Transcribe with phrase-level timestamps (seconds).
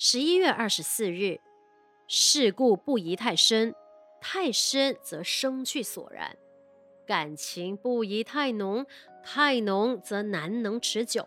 [0.00, 1.40] 十一月二十四日，
[2.06, 3.74] 事故不宜太深，
[4.20, 6.36] 太深则生趣索然；
[7.04, 8.86] 感情不宜太浓，
[9.24, 11.26] 太浓则难能持久。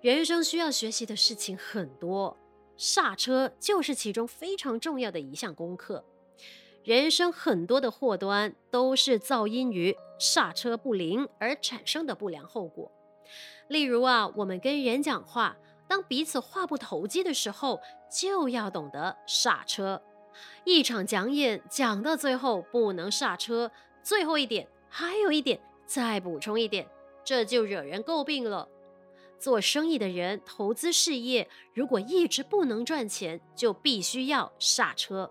[0.00, 2.36] 人生需要学习的事情很多，
[2.76, 6.04] 刹车就是其中非常重要的一项功课。
[6.82, 12.90] 人生很多的祸端都是噪音于刹车不灵而产生的不良后果。
[13.68, 15.56] 例如啊，我们跟人讲话，
[15.88, 17.80] 当彼此话不投机的时候，
[18.10, 20.00] 就要懂得刹车。
[20.64, 23.70] 一场讲演讲到最后不能刹车，
[24.02, 26.86] 最后一点还有一点，再补充一点，
[27.24, 28.68] 这就惹人诟病了。
[29.40, 35.30] 做生意的人，投资事业，如果一直不能赚钱，就必须要刹车；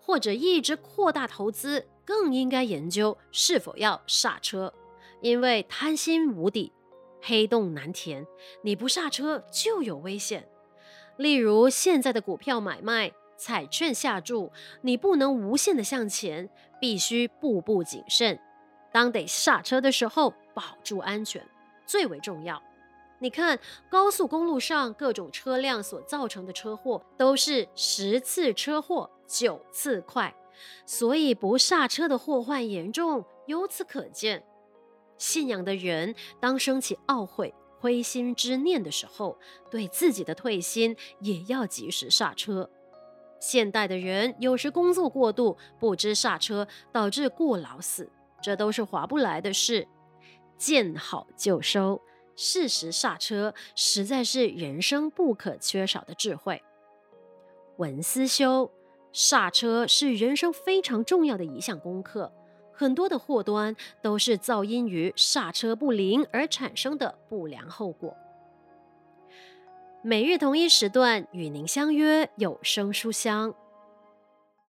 [0.00, 4.72] 或者一直扩大投资，更应该研究是否要刹车，
[5.20, 6.72] 因为贪心无底。
[7.20, 8.26] 黑洞难填，
[8.62, 10.48] 你不刹车就有危险。
[11.16, 14.52] 例如现在的股票买卖、彩券下注，
[14.82, 16.48] 你不能无限的向前，
[16.80, 18.38] 必须步步谨慎。
[18.92, 21.44] 当得刹车的时候，保住安全
[21.84, 22.62] 最为重要。
[23.20, 23.58] 你看
[23.90, 30.32] 高速公路上各种车辆所造成的车祸，都是十次车祸九次快，
[30.86, 34.44] 所以不刹车的祸患严重，由此可见。
[35.18, 39.38] 信仰的人，当升起懊悔、灰心之念的时候，
[39.70, 42.70] 对自己的退心也要及时刹车。
[43.40, 48.10] 现代的人有时工作过度，不知刹车，导致过劳死，
[48.42, 49.86] 这都是划不来的事。
[50.56, 52.00] 见好就收，
[52.34, 56.60] 适时刹车，实在是人生不可缺少的智慧。
[57.76, 58.72] 文思修，
[59.12, 62.32] 刹车是人生非常重要的一项功课。
[62.78, 68.16] 很多的祸端都是噪音于刹车不灵而产生的不良后果。
[70.00, 73.52] 每日同一时段与您相约有声书香。